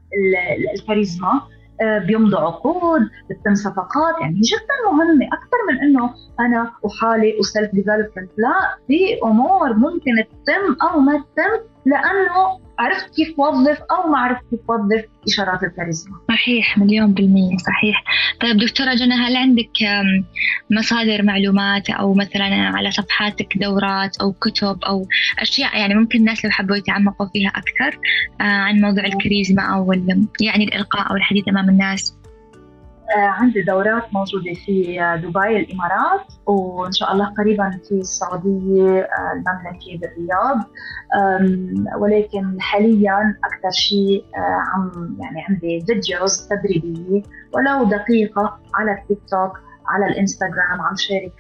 الكاريزما 0.78 1.40
آه، 1.80 1.98
بيمضوا 1.98 2.38
عقود 2.40 3.00
بتتم 3.30 3.54
صفقات. 3.54 4.20
يعني 4.20 4.40
جدا 4.40 4.92
مهمة. 4.92 5.26
أكثر 5.26 5.56
من 5.68 5.78
إنه 5.80 6.10
أنا 6.40 6.72
وحالي 6.82 7.36
و 7.40 7.47
self 7.47 7.72
development 7.72 8.30
لا 8.38 8.76
في 8.88 9.18
أمور 9.24 9.74
ممكن 9.74 10.12
تتم 10.16 10.86
أو 10.88 11.00
ما 11.00 11.12
تتم 11.18 11.64
لأنه 11.86 12.61
عرفت 12.78 13.14
كيف 13.14 13.36
توظف 13.36 13.78
أو 13.90 14.10
ما 14.10 14.18
عرفت 14.18 14.42
كيف 14.50 14.60
توظف 14.66 15.04
إشارات 15.28 15.62
الكاريزما. 15.62 16.16
صحيح 16.28 16.78
مليون 16.78 17.14
بالمية 17.14 17.56
صحيح. 17.56 18.04
طيب 18.40 18.56
دكتورة 18.56 18.94
جنى 18.94 19.14
هل 19.14 19.36
عندك 19.36 19.70
مصادر 20.70 21.22
معلومات 21.22 21.90
أو 21.90 22.14
مثلا 22.14 22.54
على 22.54 22.90
صفحاتك 22.90 23.58
دورات 23.58 24.16
أو 24.20 24.32
كتب 24.32 24.78
أو 24.84 25.06
أشياء 25.38 25.78
يعني 25.78 25.94
ممكن 25.94 26.18
الناس 26.18 26.44
لو 26.44 26.50
حبوا 26.50 26.76
يتعمقوا 26.76 27.26
فيها 27.32 27.48
أكثر 27.48 27.98
آه، 28.40 28.44
عن 28.44 28.80
موضوع 28.80 29.04
الكاريزما 29.04 29.62
أو 29.62 29.92
يعني 30.40 30.64
الإلقاء 30.64 31.10
أو 31.10 31.16
الحديث 31.16 31.48
أمام 31.48 31.68
الناس؟ 31.68 32.21
عندي 33.16 33.62
دورات 33.62 34.14
موجودة 34.14 34.54
في 34.66 34.82
دبي 35.22 35.56
الإمارات 35.56 36.32
وإن 36.46 36.92
شاء 36.92 37.12
الله 37.12 37.34
قريبا 37.38 37.70
في 37.88 37.94
السعودية 37.94 39.00
آه، 39.00 39.32
المملكة 39.32 39.98
بالرياض. 40.00 40.58
ولكن 41.98 42.60
حاليا 42.60 43.36
أكثر 43.44 43.70
شيء 43.70 44.24
آه، 44.36 44.62
عم 44.74 45.16
يعني 45.20 45.44
عندي 45.48 45.84
فيديوز 45.86 46.48
تدريبية 46.48 47.22
ولو 47.54 47.84
دقيقة 47.84 48.58
على 48.74 48.92
التيك 48.92 49.18
توك 49.30 49.58
على 49.86 50.06
الإنستغرام 50.06 50.80
عم 50.80 50.96
شارك 50.96 51.32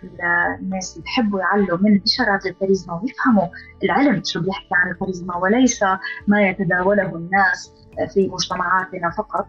الناس 0.60 0.92
اللي 0.92 1.04
بحبوا 1.04 1.40
يعلوا 1.40 1.78
من 1.78 2.00
إشارات 2.02 2.46
الكاريزما 2.46 3.00
ويفهموا 3.02 3.46
العلم 3.84 4.22
شو 4.24 4.40
بيحكي 4.40 4.68
عن 4.72 4.90
الكاريزما 4.90 5.36
وليس 5.36 5.82
ما 6.26 6.42
يتداوله 6.42 7.16
الناس 7.16 7.72
في 8.14 8.28
مجتمعاتنا 8.28 9.10
فقط. 9.10 9.46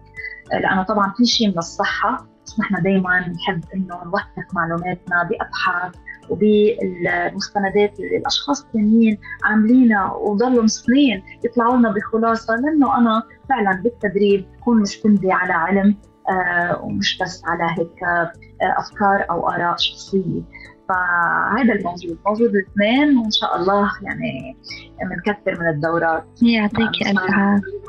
لأنه 0.51 0.83
طبعا 0.83 1.13
في 1.17 1.25
شيء 1.25 1.47
من 1.47 1.57
الصحة 1.57 2.27
بس 2.45 2.59
نحن 2.59 2.83
دائما 2.83 3.27
بنحب 3.27 3.63
إنه 3.75 4.03
نوثق 4.05 4.53
معلوماتنا 4.55 5.23
بأبحاث 5.23 5.95
وبالمستندات 6.29 7.99
اللي 7.99 8.17
الأشخاص 8.17 8.65
الثانيين 8.65 9.17
عاملينها 9.43 10.13
وضلوا 10.13 10.67
سنين 10.67 11.23
يطلعوا 11.43 11.77
لنا 11.77 11.91
بخلاصة 11.91 12.55
لأنه 12.55 12.97
أنا 12.97 13.23
فعلا 13.49 13.81
بالتدريب 13.81 14.45
بكون 14.57 14.81
مستندة 14.81 15.33
على 15.33 15.53
علم 15.53 15.95
آه 16.29 16.81
ومش 16.83 17.17
بس 17.21 17.41
على 17.45 17.63
هيك 17.77 18.03
آه 18.03 18.31
أفكار 18.61 19.25
أو 19.29 19.49
آراء 19.49 19.77
شخصية. 19.77 20.41
فهذا 20.89 21.73
الموجود 21.73 22.17
موجود 22.25 22.49
الاثنين 22.49 23.17
وإن 23.17 23.31
شاء 23.31 23.55
الله 23.55 23.91
يعني 24.01 24.57
بنكثر 25.01 25.61
من 25.61 25.67
الدورات. 25.69 26.25
يعطيك 26.41 27.07
ألف 27.07 27.19
عافية. 27.19 27.82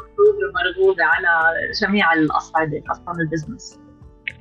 مرغوبه 0.55 1.05
على 1.05 1.53
جميع 1.83 2.13
الأصعدة 2.13 2.83
أصلا 2.91 3.15
البزنس. 3.21 3.79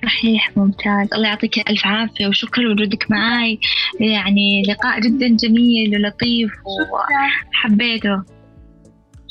صحيح 0.04 0.58
ممتاز. 0.58 1.14
الله 1.14 1.28
يعطيك 1.28 1.70
ألف 1.70 1.86
عافية 1.86 2.28
وشكرا 2.28 2.64
لوجودك 2.64 3.12
معي 3.12 3.60
يعني 4.00 4.64
لقاء 4.70 5.00
جدا 5.00 5.28
جميل 5.28 5.96
ولطيف 5.96 6.52
وحبيته 6.66 8.24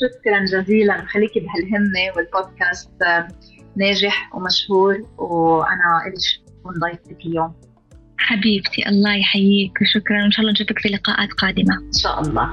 شكرا. 0.01 0.45
جزيلا. 0.61 1.05
خليكي 1.05 1.39
بهالهمة 1.39 2.15
والبودكاست 2.15 2.91
ناجح 3.77 4.35
ومشهور 4.35 4.97
وأنا 5.17 6.01
إلي 6.07 6.15
شكون 6.19 6.73
ضيفتك 6.79 7.25
اليوم. 7.25 7.53
حبيبتي 8.17 8.89
الله 8.89 9.15
يحييك 9.15 9.81
وشكرا. 9.81 10.23
وإن 10.23 10.31
شاء 10.31 10.41
الله 10.41 10.51
نشوفك 10.51 10.79
في 10.79 10.89
لقاءات 10.89 11.29
قادمة. 11.31 11.75
إن 11.75 11.93
شاء 12.01 12.21
الله. 12.21 12.51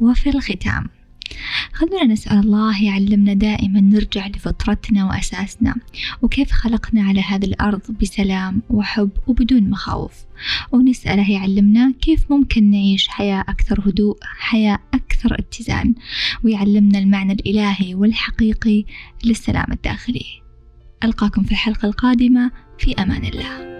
وفي 0.00 0.30
الختام 0.30 0.86
خلونا 1.72 2.04
نسأل 2.04 2.38
الله 2.38 2.84
يعلمنا 2.84 3.34
دائما 3.34 3.80
نرجع 3.80 4.26
لفطرتنا 4.26 5.04
وأساسنا 5.04 5.74
وكيف 6.22 6.52
خلقنا 6.52 7.02
على 7.02 7.20
هذه 7.20 7.44
الأرض 7.44 7.80
بسلام 8.02 8.62
وحب 8.70 9.10
وبدون 9.26 9.70
مخاوف. 9.70 10.12
ونسأله 10.72 11.30
يعلمنا 11.30 11.94
كيف 12.00 12.30
ممكن 12.30 12.70
نعيش 12.70 13.08
حياة 13.08 13.40
أكثر 13.40 13.80
هدوء 13.80 14.18
حياة 14.22 14.78
أكثر 14.94 15.38
اتزان 15.38 15.94
ويعلمنا 16.44 16.98
المعنى 16.98 17.32
الإلهي 17.32 17.94
والحقيقي 17.94 18.84
للسلام 19.24 19.72
الداخلي 19.72 20.26
ألقاكم 21.04 21.42
في 21.42 21.52
الحلقة 21.52 21.88
القادمة 21.88 22.50
في 22.78 22.94
أمان 22.94 23.24
الله. 23.24 23.79